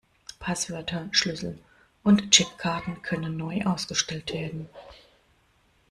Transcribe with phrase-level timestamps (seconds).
[0.39, 1.59] Passwörter, Schlüssel
[2.01, 4.67] und Chipkarten können neu ausgestellt werden.